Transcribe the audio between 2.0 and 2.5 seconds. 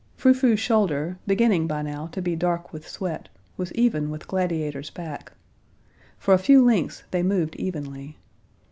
to be